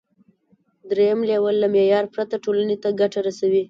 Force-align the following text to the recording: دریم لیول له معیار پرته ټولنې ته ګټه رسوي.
دریم 0.91 1.19
لیول 1.29 1.55
له 1.63 1.67
معیار 1.73 2.05
پرته 2.13 2.35
ټولنې 2.43 2.75
ته 2.83 2.89
ګټه 2.99 3.19
رسوي. 3.27 3.59